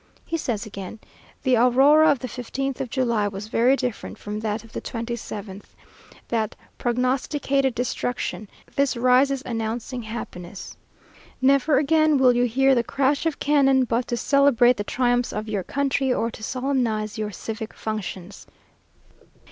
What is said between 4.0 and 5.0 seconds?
from that of the